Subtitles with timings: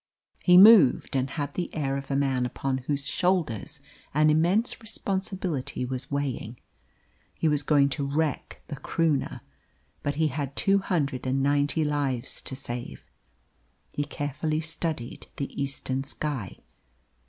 [0.41, 3.79] He moved and had the air of a man upon whose shoulders
[4.15, 6.59] an immense responsibility was weighing.
[7.35, 9.41] He was going to wreck the Croonah,
[10.01, 13.05] but he had two hundred and ninety lives to save.
[13.91, 16.57] He carefully studied the eastern sky.